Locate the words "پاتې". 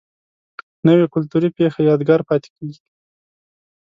2.29-2.49